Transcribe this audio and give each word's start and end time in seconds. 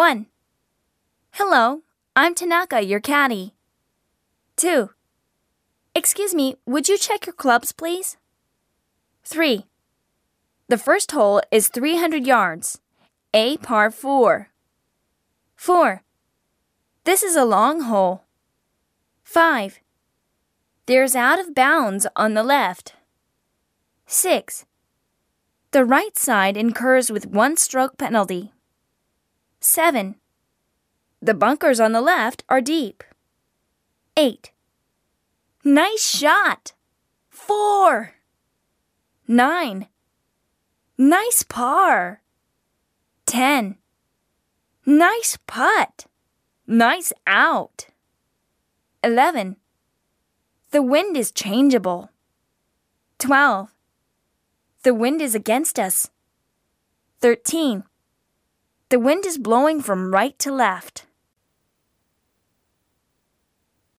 1. 0.00 0.24
Hello, 1.32 1.82
I'm 2.16 2.34
Tanaka, 2.34 2.80
your 2.80 3.00
caddy. 3.00 3.52
2. 4.56 4.88
Excuse 5.94 6.34
me, 6.34 6.56
would 6.64 6.88
you 6.88 6.96
check 6.96 7.26
your 7.26 7.34
clubs, 7.34 7.72
please? 7.72 8.16
3. 9.24 9.66
The 10.68 10.78
first 10.78 11.12
hole 11.12 11.42
is 11.50 11.68
300 11.68 12.26
yards, 12.26 12.80
a 13.34 13.58
par 13.58 13.90
4. 13.90 14.48
4. 15.56 16.02
This 17.04 17.22
is 17.22 17.36
a 17.36 17.44
long 17.44 17.82
hole. 17.82 18.24
5. 19.22 19.80
There's 20.86 21.14
out 21.14 21.38
of 21.38 21.54
bounds 21.54 22.06
on 22.16 22.32
the 22.32 22.42
left. 22.42 22.94
6. 24.06 24.64
The 25.72 25.84
right 25.84 26.16
side 26.16 26.56
incurs 26.56 27.12
with 27.12 27.26
one 27.26 27.58
stroke 27.58 27.98
penalty. 27.98 28.54
7. 29.60 30.16
The 31.20 31.34
bunkers 31.34 31.80
on 31.80 31.92
the 31.92 32.00
left 32.00 32.44
are 32.48 32.60
deep. 32.60 33.04
8. 34.16 34.50
Nice 35.64 36.04
shot! 36.04 36.72
4. 37.28 38.14
9. 39.28 39.86
Nice 40.96 41.42
par. 41.42 42.22
10. 43.26 43.76
Nice 44.86 45.38
putt. 45.46 46.06
Nice 46.66 47.12
out. 47.26 47.86
11. 49.04 49.56
The 50.70 50.82
wind 50.82 51.16
is 51.16 51.30
changeable. 51.32 52.10
12. 53.18 53.74
The 54.82 54.94
wind 54.94 55.20
is 55.20 55.34
against 55.34 55.78
us. 55.78 56.10
13. 57.20 57.84
The 58.90 58.98
wind 58.98 59.24
is 59.24 59.38
blowing 59.38 59.80
from 59.80 60.12
right 60.12 60.36
to 60.40 60.50
left. 60.50 61.06